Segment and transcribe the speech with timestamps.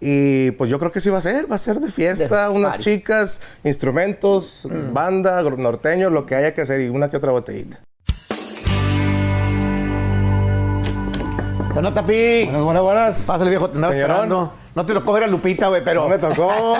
[0.00, 2.54] Y pues yo creo que sí va a ser, va a ser de fiesta, De
[2.54, 2.84] unas party.
[2.84, 7.80] chicas, instrumentos, banda, gr- norteño, lo que haya que hacer y una que otra botellita.
[11.72, 12.44] ¿Qué onda, Tapi?
[12.44, 13.16] Buenas, buenas, buenas.
[13.26, 14.14] Pásale, viejo, te andaba Señorón.
[14.16, 14.52] esperando.
[14.74, 16.02] No te tocó ver a Lupita, güey, pero...
[16.04, 16.76] No me tocó.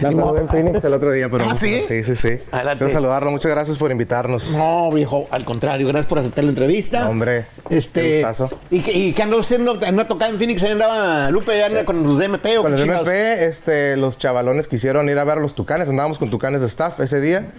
[0.00, 1.44] La saludé en Phoenix el otro día, pero.
[1.50, 1.82] ¿Ah, sí?
[1.86, 2.38] Sí, sí, sí.
[2.50, 2.84] Adelante.
[2.84, 3.30] Quiero saludarlo.
[3.30, 4.50] Muchas gracias por invitarnos.
[4.52, 7.08] No, viejo, al contrario, gracias por aceptar la entrevista.
[7.08, 8.00] Hombre, Este.
[8.00, 8.58] qué gustazo.
[8.70, 9.78] ¿Y, qué- y qué andó haciendo?
[9.82, 10.62] ¿En una tocada en Phoenix?
[10.62, 11.56] ¿Ahí andaba Lupe?
[11.58, 13.06] ¿Ya anda con los DMP o Con los chingados?
[13.06, 15.88] MP, este, los chavalones quisieron ir a ver a los tucanes.
[15.88, 17.50] Andábamos con tucanes de staff ese día.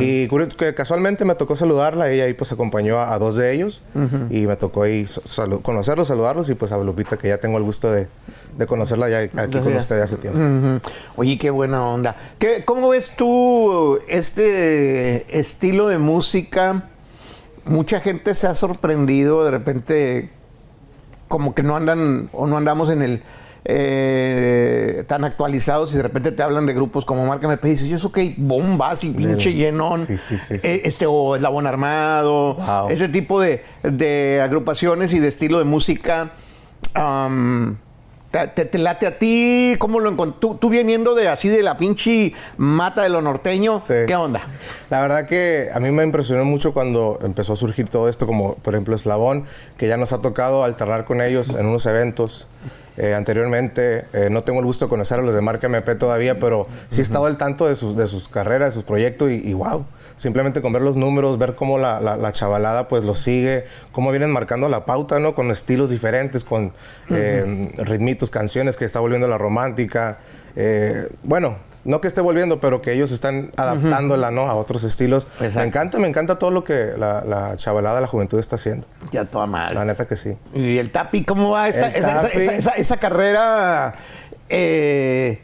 [0.00, 2.10] Y curioso que casualmente me tocó saludarla.
[2.10, 3.82] Ella ahí pues acompañó a, a dos de ellos.
[4.30, 6.50] Y me tocó ahí salu- conocerlos, saludarlos.
[6.50, 8.08] Y pues a Lupita, que ya tengo el gusto de,
[8.58, 10.86] de conocerla ya aquí con usted hace tiempo.
[11.16, 12.16] Oye, qué buena onda.
[12.38, 16.88] ¿Qué, ¿Cómo ves tú este estilo de música?
[17.64, 20.30] Mucha gente se ha sorprendido de repente,
[21.28, 23.22] como que no andan o no andamos en el
[23.64, 27.88] eh, tan actualizados y de repente te hablan de grupos como Marca MP y dices,
[27.88, 30.04] yo eso que bombas y pinche llenón.
[30.06, 30.54] Sí, sí, sí.
[30.62, 32.88] Eh, Este o Eslabón Armado, Wow.
[32.88, 36.30] ese tipo de, de agrupaciones y de estilo de música.
[38.30, 39.74] ¿Te, te- te late a ti?
[39.78, 40.38] ¿Cómo lo encontró?
[40.38, 43.94] Tú, tú viniendo de así de la pinche mata de lo norteño, Sí.
[44.06, 44.42] ¿qué onda?
[44.90, 48.56] La verdad que a mí me impresionó mucho cuando empezó a surgir todo esto, como
[48.56, 49.46] por ejemplo Eslabón,
[49.78, 52.46] que ya nos ha tocado alternar con ellos en unos eventos.
[53.00, 56.40] eh, anteriormente, eh, no tengo el gusto de conocer a los de marca MP todavía,
[56.40, 59.34] pero sí he estado al tanto de sus, de sus carreras, de sus proyectos y,
[59.36, 59.84] y wow.
[60.18, 64.10] Simplemente con ver los números, ver cómo la, la- la chavalada pues los sigue, cómo
[64.10, 65.34] vienen marcando la pauta, ¿no?
[65.34, 66.74] Con estilos diferentes, con
[67.08, 70.18] eh, ritmitos, canciones que está volviendo la romántica.
[70.56, 74.42] eh, bueno, no que esté volviendo, pero que ellos están adaptándola, ¿no?
[74.42, 75.26] A otros estilos.
[75.34, 75.60] Exacto.
[75.60, 78.86] Me encanta, me encanta todo lo que la, la chavalada, la juventud está haciendo.
[79.12, 79.74] Ya toda madre.
[79.76, 80.36] La neta que sí.
[80.52, 81.68] ¿Y el Tapi cómo va?
[81.68, 82.38] Esta- esa, esa- Tapi.
[82.42, 83.94] esa- esa- esa carrera
[84.48, 85.40] eh,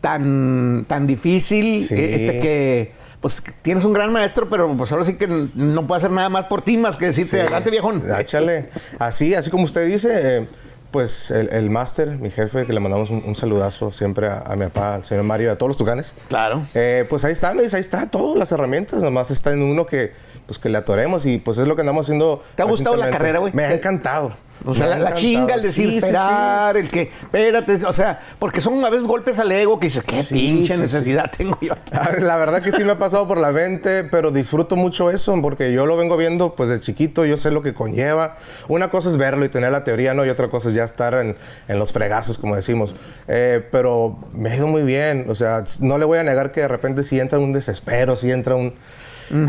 [0.00, 1.94] tan, tan difícil, Sí.
[1.98, 6.10] este que pues tienes un gran maestro, pero pues ahora sí que no puede hacer
[6.12, 7.40] nada más por ti más que decirte, Sí.
[7.40, 8.04] adelante viejón.
[8.18, 8.70] Échale.
[8.98, 10.48] Así, así como usted dice, eh,
[10.90, 14.56] pues el, el máster, mi jefe, que le mandamos un, un saludazo siempre a, a
[14.56, 16.12] mi papá, al señor Mario, a todos los tucanes.
[16.28, 16.62] Claro.
[16.74, 20.12] Eh, pues ahí está, Luis, ahí está, todas las herramientas, nomás está en uno que,
[20.48, 22.42] pues que le atoremos y pues es lo que andamos haciendo.
[22.56, 23.52] ¿Te ha gustado la carrera, güey?
[23.52, 24.32] Me ha ¿Te- encantado.
[24.64, 26.06] O sea, la, la chinga, el decir Sí, sí, sí.
[26.06, 30.02] esperar, el que, espérate, o sea, porque son a veces golpes al ego que dices,
[30.02, 31.74] qué pinche necesidad tengo yo.
[31.92, 35.40] Ah, La verdad que sí me ha pasado por la mente, pero disfruto mucho eso
[35.40, 38.36] porque yo lo vengo viendo pues de chiquito, yo sé lo que conlleva.
[38.66, 40.26] Una cosa es verlo y tener la teoría, ¿no?
[40.26, 41.36] Y otra cosa es ya estar en,
[41.68, 42.94] en los fregazos, como decimos.
[43.28, 46.62] Eh, pero me ha ido muy bien, o sea, no le voy a negar que
[46.62, 48.74] de repente sí entra un desespero, sí entra un...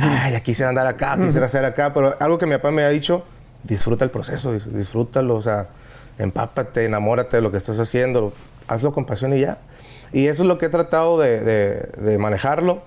[0.01, 2.89] Ay, ya quisiera andar acá, quisiera hacer acá, pero algo que mi papá me ha
[2.89, 3.23] dicho,
[3.63, 5.67] disfruta el proceso, dis- disfrútalo, o sea,
[6.17, 8.33] empápate, enamórate de lo que estás haciendo,
[8.67, 9.57] hazlo con pasión y ya.
[10.11, 12.81] Y eso es lo que he tratado de, de- de manejarlo.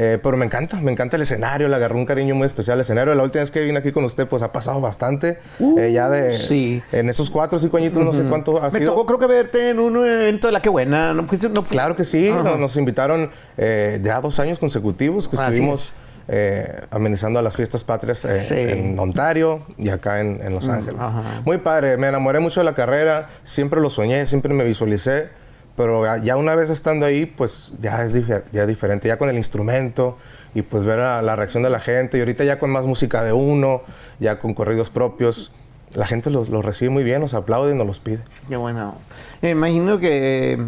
[0.00, 2.82] Eh, pero me encanta, me encanta el escenario, le agarré un cariño muy especial al
[2.82, 3.12] escenario.
[3.16, 5.40] La última vez que vine aquí con usted, pues ha pasado bastante.
[5.76, 6.36] Eh, ya de.
[6.36, 6.82] Uh, sí.
[6.92, 8.92] En esos cuatro o cinco añitos, no sé cuánto ha Me sido.
[8.92, 11.22] tocó creo que verte en un evento de La Que Buena, ¿no?
[11.52, 12.44] no Claro que sí, Ajá.
[12.44, 15.92] nos, nos invitaron eh, ya dos años consecutivos que Así estuvimos
[16.28, 18.54] eh, amenizando a las fiestas patrias eh, Sí.
[18.56, 21.00] en Ontario y acá en, en Los Ángeles.
[21.00, 21.22] ajá.
[21.44, 25.28] Muy padre, me enamoré mucho de la carrera, siempre lo soñé, siempre me visualicé,
[25.76, 28.12] pero ya- una vez estando ahí, pues ya es
[28.52, 30.18] ya diferente, ya con el instrumento
[30.54, 33.22] y pues ver a la reacción de la gente y ahorita ya con más música
[33.22, 33.82] de uno,
[34.20, 35.52] ya con corridos propios.
[35.94, 38.18] La gente los, los recibe muy bien, los aplaude y nos los pide.
[38.48, 38.96] Qué bueno.
[39.40, 40.58] Me imagino que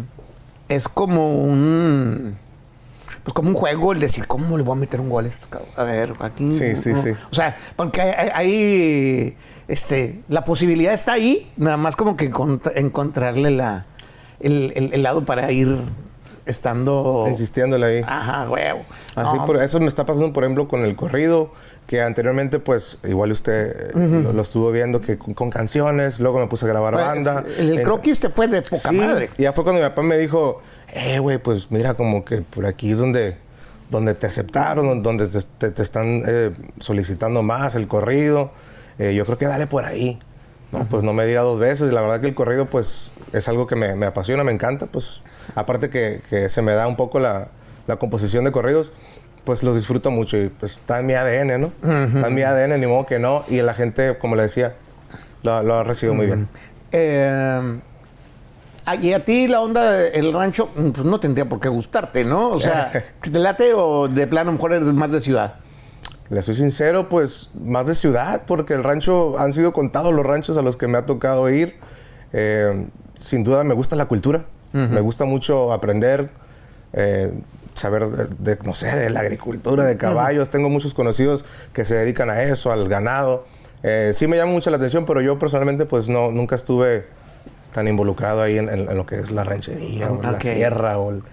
[0.69, 2.37] es como un.
[3.23, 5.47] Pues como un juego el decir, ¿cómo le voy a meter un gol a esto?
[5.75, 6.51] A ver, aquí.
[6.51, 7.01] Sí, sí, no.
[7.01, 7.09] sí.
[7.31, 9.37] O sea, porque hay, hay-
[9.67, 13.85] este, la posibilidad está ahí, nada más como que encont- encontrarle la,
[14.39, 15.77] el, el- el lado para ir
[16.45, 17.25] estando.
[17.27, 18.01] Insistiéndole ahí.
[18.05, 18.81] Ajá, huevo.
[19.15, 21.51] Así No, por eso me está pasando, por ejemplo, con el corrido,
[21.87, 26.47] que anteriormente, pues, igual usted lo, lo estuvo viendo que con, con canciones, luego me
[26.47, 27.43] puse a grabar pues, banda.
[27.57, 29.29] El, En- croquis te fue de poca Sí, madre.
[29.37, 30.61] y ya fue cuando mi papá me dijo,
[30.93, 33.37] eh, güey, pues mira, como que por aquí es donde,
[33.89, 38.51] donde te aceptaron, donde te, te- te están eh, solicitando más el corrido.
[38.99, 40.19] Eh, yo creo que dale por ahí.
[40.71, 41.91] No, pues no me diga dos veces.
[41.91, 44.85] La verdad que el corrido, pues, es algo que me, me apasiona, me encanta.
[44.85, 45.21] Pues,
[45.55, 47.49] aparte que, que se me da un poco la,
[47.87, 48.93] la composición de corridos,
[49.43, 50.37] pues los disfruto mucho.
[50.37, 51.71] Y pues está en mi ADN, ¿no?
[52.15, 53.43] Está en mi ADN, ni modo que no.
[53.49, 54.75] Y la gente, como le decía,
[55.43, 56.47] lo, lo ha recibido muy bien.
[56.93, 57.79] Eh,
[59.01, 62.49] y a ti la onda del rancho, mm, pues no tendría por qué gustarte, ¿no?
[62.49, 62.91] O sea,
[63.21, 65.55] ¿te late o de plano mejor eres más de ciudad?
[66.29, 70.57] Le soy sincero, pues más de ciudad, porque el rancho, han sido contados los ranchos
[70.57, 71.75] a los que me ha tocado ir.
[72.33, 72.87] Eh,
[73.17, 76.29] sin duda me gusta la cultura, Me gusta mucho aprender,
[76.93, 77.33] eh,
[77.73, 80.49] saber de, de, no sé, de la agricultura, de caballos.
[80.49, 81.43] Tengo muchos conocidos
[81.73, 83.45] que se dedican a eso, al ganado.
[83.83, 87.05] Eh, sí me llama mucho la atención, pero yo personalmente pues no, nunca estuve
[87.73, 91.11] tan involucrado ahí en, en- en lo que es la ranchería, o la sierra, o
[91.11, 91.23] el,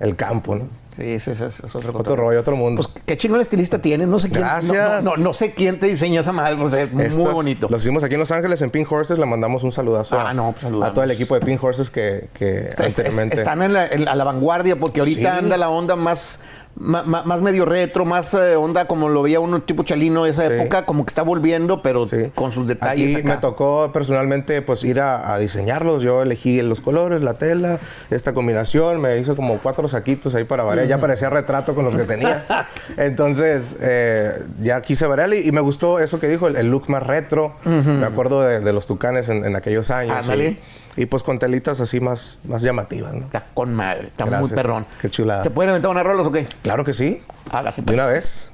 [0.00, 0.68] el campo, ¿no?
[0.96, 2.80] Sí, ese, ese- ese es otro, Otro rollo, otro mundo.
[2.80, 4.06] Pues qué chingón estilista tienes.
[4.06, 4.42] No sé quién.
[4.42, 5.02] Gracias.
[5.02, 6.56] No, no, no sé quién te diseñó esa madre.
[6.56, 7.66] pues, eh, muy bonito.
[7.68, 9.18] Los hicimos aquí en Los Ángeles, en Pink Horses.
[9.18, 11.90] Le mandamos un saludazo Ah, a, no, pues, a todo el equipo de Pink Horses
[11.90, 15.38] que, que Está- es- están en la- en- a la vanguardia porque ahorita Sí.
[15.38, 16.38] anda la onda más,
[16.76, 20.54] más, medio retro, más eh, onda como lo veía uno tipo chalino de esa Sí.
[20.54, 22.32] época, como que está volviendo, pero Sí.
[22.34, 23.12] con sus detalles.
[23.14, 23.34] Aquí acá.
[23.36, 26.02] me tocó personalmente pues ir a, a diseñarlos.
[26.02, 27.78] Yo elegí los colores, la tela,
[28.10, 29.00] esta combinación.
[29.00, 30.86] Me hizo como cuatro saquitos ahí para variar.
[30.86, 32.44] Ya parecía retrato con los que tenía.
[32.96, 36.88] Entonces eh, ya quise variar y, y me gustó eso que dijo, el, el look
[36.88, 37.54] más retro.
[37.64, 40.16] Me acuerdo de, de los tucanes en, en aquellos años.
[40.16, 40.58] Ándale.
[40.96, 43.12] Y, pues con telitas así más, más llamativas.
[43.14, 43.26] ¿no?
[43.26, 44.52] Está con madre, está muy Gracias.
[44.54, 44.86] perrón.
[45.00, 45.42] Qué chulada.
[45.42, 46.46] ¿Se pueden aventar unas rolas o qué?
[46.62, 47.22] Claro que sí.
[47.50, 47.98] Hágase De pues.
[47.98, 48.50] una vez.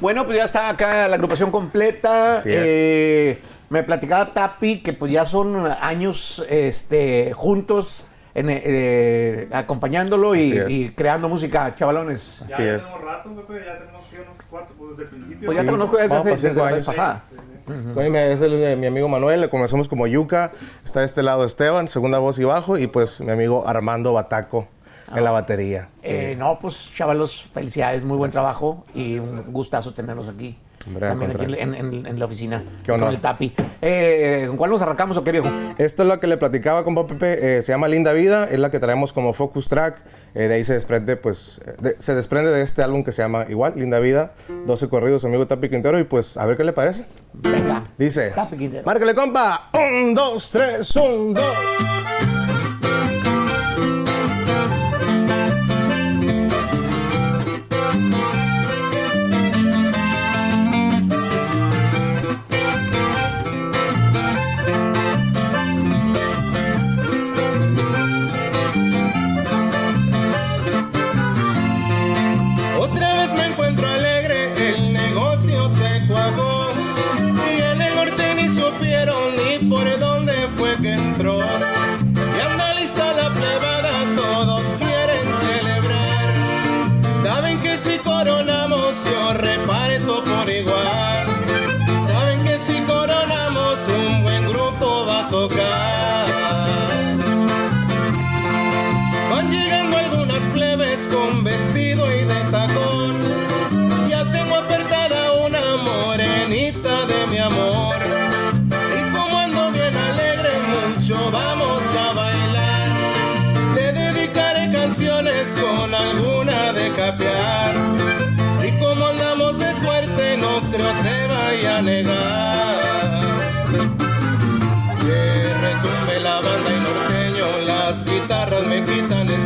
[0.00, 2.38] Bueno, pues ya está acá la agrupación completa.
[2.38, 2.54] Así es.
[2.64, 3.38] Eh,
[3.68, 8.04] me platicaba Tapi que pues ya son años este, juntos
[8.34, 12.44] en, eh, acompañándolo y, y creando música, chavalones.
[12.46, 12.82] Ya Así es.
[12.84, 15.46] tenemos rato, Pepe, ya tenemos que unos cuatro, pues desde el principio.
[15.46, 15.66] Pues ya Sí.
[15.66, 16.84] te conozco desde, cinco desde la vez
[17.70, 20.52] es el, eh, mi amigo Manuel, le conocemos como Yuca.
[20.84, 22.78] Está de este lado Esteban, segunda voz y bajo.
[22.78, 24.68] Y pues mi amigo Armando Bataco
[25.14, 25.88] en la batería.
[26.02, 30.56] Eh, no, pues chavalos, felicidades, muy buen trabajo y un gustazo tenerlos aquí.
[30.84, 31.56] También aquí en, contrario.
[31.60, 32.62] en- en la oficina.
[32.84, 33.06] Qué honor.
[33.08, 33.52] Con el Tapi.
[33.82, 35.48] Eh, ¿Con cuál nos arrancamos o qué viejo?
[35.78, 38.70] Esto es lo que le platicaba con Pepe, eh, se llama Linda Vida, es la
[38.70, 39.96] que traemos como focus track.
[40.32, 43.46] eh, de ahí se desprende, pues, de- se desprende de este álbum que se llama
[43.48, 44.34] igual, Linda Vida,
[44.64, 47.04] 12 corridos, amigo Tapi Quintero, y pues a ver qué le parece.
[47.32, 47.82] Venga.
[47.98, 48.84] Dice, Tapi Quintero.
[48.86, 51.44] márcale compa, un, dos, tres, un, dos.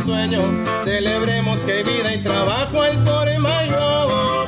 [0.05, 4.45] Celebremos que hay vida y trabajo al por mayo.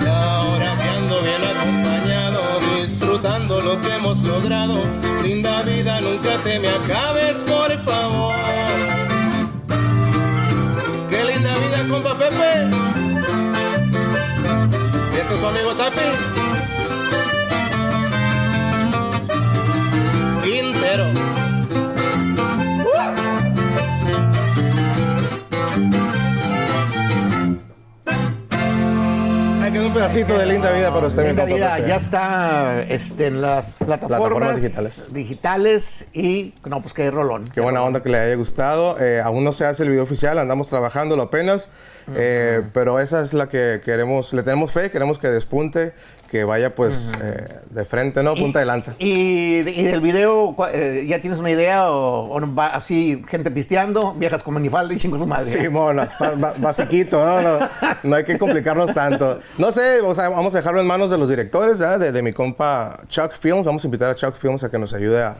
[0.00, 2.40] Y ahora que ando bien acompañado,
[2.80, 4.82] disfrutando lo que hemos logrado.
[5.24, 8.34] Linda vida, nunca te me acabes, por favor.
[11.10, 12.70] Qué linda vida, compa Pepe.
[15.12, 16.37] Y este es su amigo Tapi.
[29.78, 31.88] Quedó un pedacito de Linda Vida para usted, Linda Vida Pepe.
[31.88, 35.12] ya está este, en las plataformas, Plataformas digitales.
[35.12, 37.48] digitales y no, pues qué rolón.
[37.54, 38.98] Qué buena onda que le haya gustado.
[38.98, 41.68] Eh, aún no se hace el video oficial, andamos trabajándolo apenas.
[42.14, 45.92] eh, pero esa es la que queremos, le tenemos fe, queremos que despunte,
[46.30, 48.34] que vaya pues eh, de frente, ¿no?
[48.34, 48.94] Punta de lanza.
[48.98, 51.90] Y, y del video, eh, ¿ya tienes una idea?
[51.90, 55.46] ¿O, o no va así, gente pisteando, viejas con manifalda y chingo su madre?
[55.46, 57.40] Sí, bueno, ba- ba- basiquito, ¿no?
[57.40, 57.68] ¿no?
[58.02, 59.38] No hay que complicarnos tanto.
[59.56, 61.96] No sé, o sea, vamos a dejarlo en manos de los directores, ¿ya?
[61.98, 63.64] De, de mi compa Chuck Films.
[63.64, 65.36] Vamos a invitar a Chuck Films a que nos ayude a,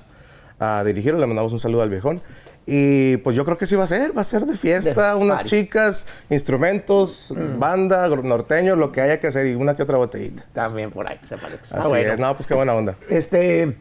[0.59, 1.21] a dirigirlo.
[1.21, 2.23] Le mandamos un saludo al viejón.
[2.71, 5.21] Y pues yo creo que sí va a ser, va a ser de fiesta, De
[5.21, 5.49] unas party.
[5.51, 10.45] chicas, instrumentos, banda, gru- norteño, lo que haya que hacer y una que otra botellita.
[10.53, 11.61] También por ahí, se parece.
[11.73, 12.13] Ah, Así bueno.
[12.13, 12.97] es, no, pues qué buena onda.
[13.09, 13.77] Este,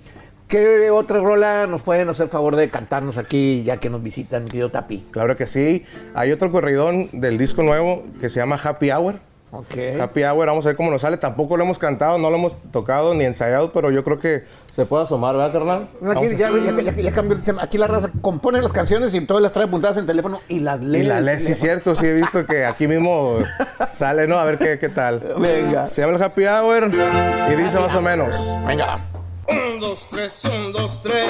[0.47, 4.71] ¿qué otra rola nos pueden hacer favor de cantarnos aquí ya que nos visitan, querido
[4.71, 5.05] Tapi?
[5.11, 5.83] Claro que sí.
[6.13, 9.15] Hay otro corridón del disco nuevo que se llama Happy Hour.
[9.49, 9.77] Ok.
[10.01, 11.15] Happy Hour, vamos a ver cómo nos sale.
[11.17, 14.85] Tampoco lo hemos cantado, no lo hemos tocado ni ensayado, pero yo creo que se
[14.85, 15.83] puede asomar, ¿verdad, carnal?
[15.95, 17.63] Aquí, Vamos a- ya, ya- ya- ya cambió el sistema.
[17.63, 20.81] Aquí la raza compone las canciones y todas las trae apuntadas en teléfono y las
[20.81, 20.99] lee.
[20.99, 23.37] Y la ley, sí es cierto, sí he visto que aquí mismo
[23.89, 24.37] sale, ¿no?
[24.37, 25.19] A ver qué, qué tal.
[25.39, 25.87] Venga.
[25.87, 26.91] Se llama el Happy Hour
[27.51, 28.35] y dice más o menos.
[28.67, 28.99] Venga.
[29.49, 31.29] Un, dos, tres, un, dos, tres.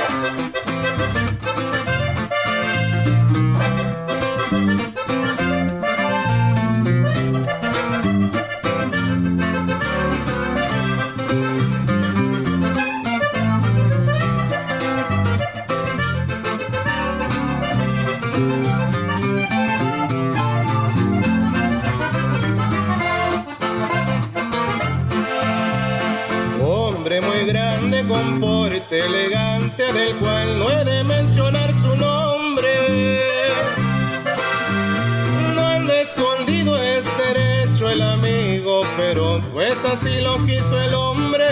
[26.62, 33.22] Hombre muy grande con porte elegante del cual no he de mencionar su nombre.
[35.56, 41.48] No anda escondido es derecho el amigo, pero pues así lo quiso el hombre.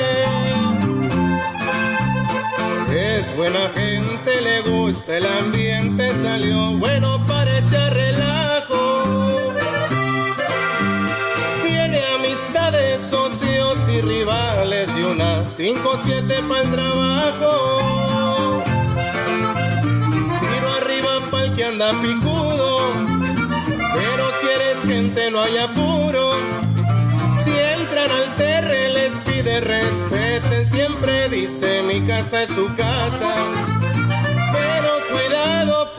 [2.96, 5.95] Es buena gente, le gusta el ambiente,
[6.25, 9.03] salió bueno para echar relajo.
[11.63, 18.63] Tiene amistades, socios y rivales y unas 5 o 7 para el trabajo.
[20.41, 22.79] Tiro arriba para el que anda picudo,
[23.94, 26.32] pero si eres gente no hay apuro.
[27.44, 33.75] Si entran al terre les pide respeten, siempre dice mi casa es su casa.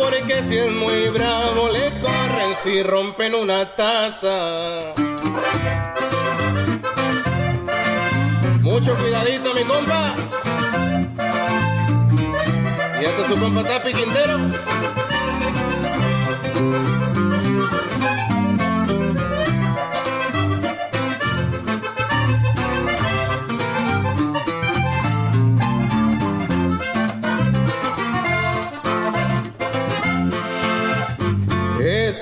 [0.08, 4.94] Porque si es muy bravo le corren si rompen una taza.
[8.60, 10.14] Mucho cuidadito mi compa.
[13.00, 14.38] Y este es su compa Tapi Quintero.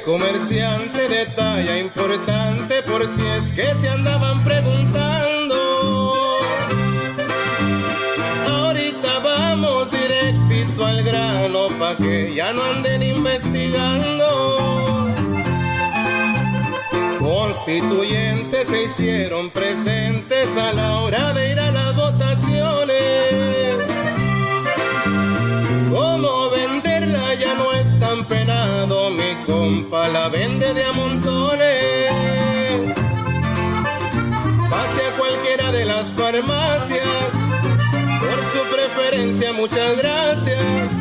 [0.05, 5.57] Comerciante de talla importante por si es que se andaban preguntando.
[8.47, 14.25] Ahorita vamos directito al grano pa' que ya no anden investigando.
[17.19, 22.24] Constituyentes se hicieron presentes a la hora de ir a las votaciones.
[29.95, 32.13] Compa la vende de a montones.
[34.71, 37.31] Pase a cualquiera de las farmacias,
[38.21, 40.93] por su preferencia muchas gracias.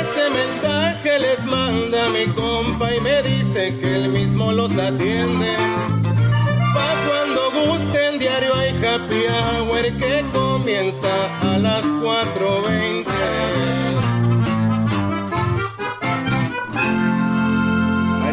[0.00, 5.54] Ese mensaje les manda mi compa y me dice que él mismo los atiende.
[6.74, 13.91] Pa' cuando gusten, diario hay happy hour que comienza a las 4.20.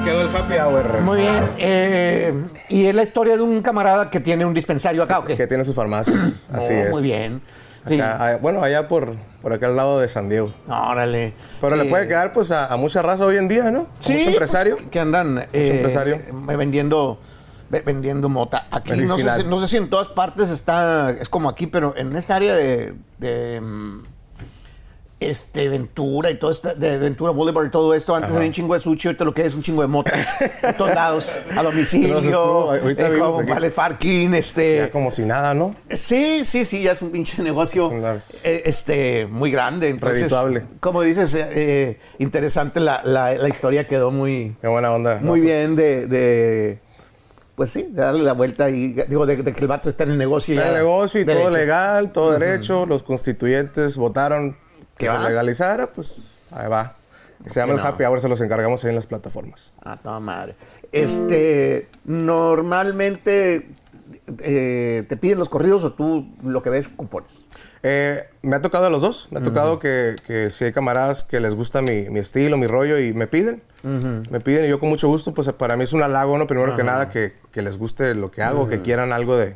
[0.10, 1.02] quedó el happy hour.
[1.02, 1.50] Muy bien.
[1.58, 2.34] eh,
[2.70, 5.36] y es la historia de un camarada que tiene un dispensario acá, ¿o qué?
[5.38, 6.48] Que tiene sus farmacias.
[6.52, 6.90] Así Oh, es.
[6.92, 7.42] Muy bien.
[7.88, 8.00] Sí.
[8.02, 10.52] Ah, bueno, allá por, por aquel lado de San Diego.
[10.68, 11.34] Órale.
[11.62, 13.88] Pero le Eh, puede quedar pues a, a mucha raza hoy en día, ¿no?
[14.02, 14.78] Sí, Mucho empresario.
[14.92, 16.20] Que andan eh, empresario.
[16.58, 17.20] vendiendo
[17.70, 18.66] ve- vendiendo mota.
[18.72, 21.94] Aquí no sé, si, no sé si en todas partes está, es como aquí, pero
[21.96, 24.04] en esta área de, de, mm,
[25.20, 28.38] este Ventura y todo esto, de Ventura Boulevard y todo esto, antes Ajá.
[28.38, 30.14] había un chingo de sushi, ahorita lo que es un chingo de mota.
[30.64, 34.78] en todos lados, a domicilio, estuvo, ahorita eh, como vale parking, este.
[34.78, 35.76] Ya como si nada, ¿no?
[35.92, 37.92] Sí, sí, sí, ya es un pinche negocio
[38.44, 39.90] eh, este, muy grande.
[39.90, 40.34] Entonces.
[40.80, 45.16] Como dices, eh, interesante la, la- la historia, quedó muy, Qué buena onda.
[45.16, 46.80] muy No, pues, bien de, de,
[47.56, 50.12] pues sí, de darle la vuelta y, digo, de, de que el vato está en
[50.12, 50.54] el negocio.
[50.54, 52.86] Está ya el negocio y todo legal, todo derecho.
[52.86, 54.56] Los constituyentes votaron
[55.00, 55.28] que ¿Qué se va?
[55.30, 56.18] legalizara, pues
[56.52, 56.96] ahí va.
[57.48, 57.80] Se llama el?
[57.80, 59.72] Happy Hour, se los encargamos ahí en las plataformas.
[59.82, 60.56] Ah, toda madre.
[60.92, 61.88] Este,
[62.54, 63.70] normalmente
[64.40, 67.42] eh, te piden los corridos o tú lo que ves compones.
[67.82, 69.30] Eh, me ha tocado a los dos.
[69.32, 72.68] Me ha tocado que, que si hay camaradas que les gusta mi, mi estilo, mi
[72.68, 73.62] rollo y me piden.
[73.84, 76.46] Me piden y yo con mucho gusto, pues para mí es un halago, ¿no?
[76.48, 79.56] Primero que nada, que, que les guste lo que hago, que quieran algo de,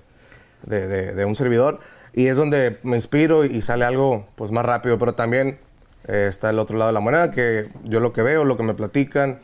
[0.66, 1.80] de, de- de un servidor.
[2.14, 5.00] Y es donde me inspiro y sale algo pues más rápido.
[5.00, 5.60] Pero también
[6.08, 8.64] eh, está el otro lado de la moneda, que yo lo que veo, lo que
[8.64, 9.40] me platican,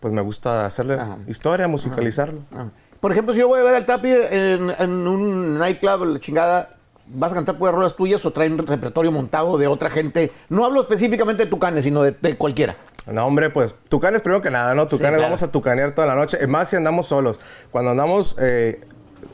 [0.00, 1.18] pues me gusta hacerle Ajá.
[1.26, 2.40] historia, musicalizarlo.
[2.56, 2.68] Ah.
[3.00, 6.76] Por ejemplo, si yo voy a ver al Tapi en, en un nightclub, la chingada,
[7.06, 10.30] ¿vas a cantar puras rolas tuyas o traen repertorio montado de otra gente?
[10.48, 12.76] No hablo específicamente de Tucanes, sino de, de cualquiera.
[13.10, 14.86] No, hombre, pues Tucanes primero que nada, ¿no?
[14.86, 15.24] Tucanes claro.
[15.24, 16.38] vamos a tucanear toda la noche.
[16.40, 17.40] Es más si andamos solos.
[17.70, 18.80] Cuando andamos eh,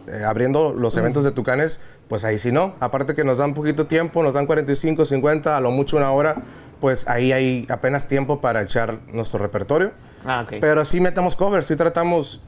[0.07, 2.75] eh, abriendo los eventos de Tucanes, pues ahí sí no.
[2.81, 6.37] Aparte que nos dan poquito tiempo, nos dan 45, 50, a lo mucho una hora,
[6.81, 9.93] pues ahí hay apenas tiempo para echar nuestro repertorio.
[10.25, 10.55] Ah, ok.
[10.61, 12.41] Pero sí metemos covers, sí tratamos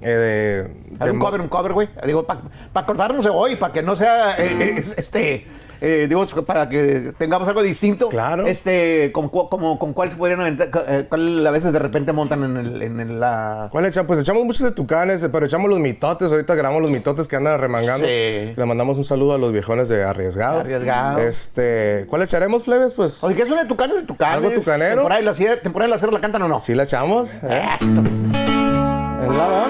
[0.00, 0.68] eh,
[1.00, 1.10] de...
[1.10, 1.88] Un cover, un cover, güey.
[2.04, 2.40] Digo, para
[2.74, 5.46] acordarnos de hoy, para que no sea, eh, eh, es- este,
[5.80, 8.08] eh, digo, para que tengamos algo distinto.
[8.08, 8.46] Claro.
[8.46, 12.12] Este, con, cu- como, con cuál se podrían aventar, eh, cuál a veces de repente
[12.12, 13.68] montan en, el, en la...
[13.72, 14.06] ¿Cuál echamos?
[14.08, 16.30] Pues echamos muchos de tucanes, eh, pero echamos los mitotes.
[16.30, 18.06] Ahorita grabamos los mitotes que andan remangando.
[18.06, 18.52] Sí.
[18.56, 20.60] Le mandamos un saludo a los viejones de Arriesgado.
[20.60, 21.18] Arriesgado.
[21.18, 22.92] Este, ¿Cuál echaremos, plebes?
[22.94, 24.36] Pues Oye, ¿qué es una de tucanes de tucanes?
[24.36, 24.94] ¿Algo tucanero?
[24.96, 26.60] ¿Temporada de la sierra, temporada de la sierra la cantan o no?
[26.60, 27.34] sí la echamos.
[27.42, 27.62] ¿eh?
[27.80, 28.00] Eso.
[28.00, 29.66] ¿En la va?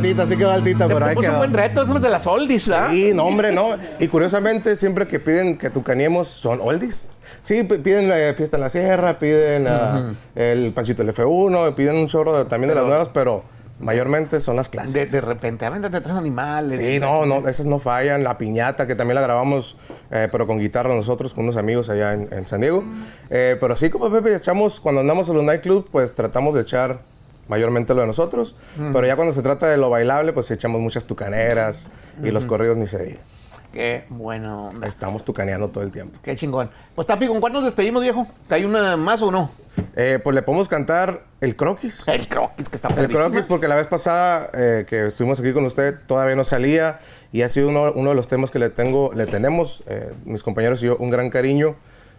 [0.00, 1.38] Altita, sí quedó altita, pero ahí puso un quedó.
[1.38, 2.90] buen reto, eso es de las oldies, ¿verdad?
[2.90, 3.76] Sí, no, hombre, no.
[3.98, 7.08] Y curiosamente, siempre que piden que tucaniemos, son oldies.
[7.42, 12.06] Sí, piden la fiesta en la sierra, piden ah, el Panchito del F1, piden un
[12.08, 13.44] chorro de- también de las nuevas, pero
[13.78, 14.92] mayormente son las clásicas.
[14.92, 16.78] De, de repente, avéntate tres animales.
[16.78, 18.22] Sí, no, no, esas no fallan.
[18.24, 19.76] La piñata, que también la grabamos,
[20.10, 22.84] eh, pero con guitarra nosotros, con unos amigos allá en, en San Diego.
[23.30, 27.00] Eh, pero sí, como Pepe, echamos, cuando andamos en los nightclubs, pues tratamos de echar
[27.50, 28.54] mayormente lo de nosotros.
[28.76, 31.88] Pero ya cuando se trata de lo bailable, pues echamos muchas tucaneras
[32.22, 33.20] y los corridos ni se diga.
[33.72, 34.88] Qué buena onda.
[34.88, 36.18] Estamos tucaneando todo el tiempo.
[36.22, 36.70] Qué chingón.
[36.94, 38.26] Pues Tapi, ¿con cuál nos despedimos, viejo?
[38.48, 39.50] ¿Hay una más o no?
[39.94, 42.02] Eh, pues le podemos cantar el croquis.
[42.06, 45.64] El croquis, que está El croquis, porque la vez pasada eh, que estuvimos aquí con
[45.64, 47.00] usted todavía no salía
[47.32, 50.42] y ha sido uno, uno de los temas que le tengo, le tenemos, eh, mis
[50.42, 51.76] compañeros y yo, un gran cariño,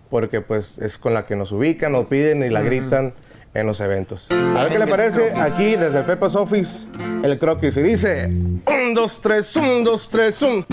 [0.09, 3.13] porque pues es con la que nos ubican, nos piden y la gritan
[3.53, 4.29] en los eventos.
[4.31, 6.87] A ver qué le parece aquí desde el Pepe's Office
[7.23, 7.77] el croquis.
[7.77, 8.61] Y dice: 1,
[8.93, 10.65] 2, 3, 1, 2, 3, 1.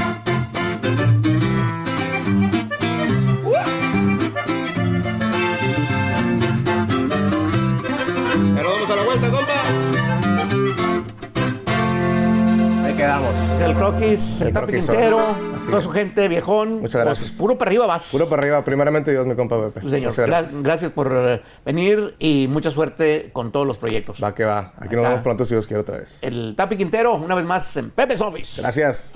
[13.60, 14.94] El croquis, el El Tapi croquisón.
[14.96, 15.20] Quintero,
[15.54, 16.80] Así toda su gente, viejón.
[16.80, 17.32] Muchas Pues, gracias.
[17.38, 18.08] puro para arriba vas.
[18.10, 19.80] Puro para arriba, primeramente Dios, mi compa Pepe.
[19.82, 20.14] Sí, señor.
[20.16, 20.62] Gracias.
[20.62, 20.92] Gracias.
[20.92, 24.22] por eh, venir y mucha suerte con todos los proyectos.
[24.22, 24.72] Va que va.
[24.78, 26.18] Aquí nos vemos pronto si Dios quiere otra vez.
[26.22, 28.60] El Tapi Quintero, una vez más en Pepe's Office.
[28.62, 29.14] Gracias.